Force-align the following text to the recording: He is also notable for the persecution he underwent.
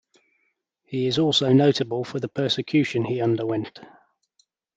He 0.83 1.05
is 1.05 1.19
also 1.19 1.53
notable 1.53 2.03
for 2.03 2.19
the 2.19 2.27
persecution 2.27 3.05
he 3.05 3.21
underwent. 3.21 3.77